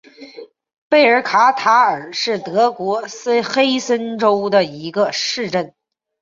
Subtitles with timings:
[0.89, 3.03] 贝尔卡塔尔是德国
[3.47, 5.75] 黑森州的一个市镇。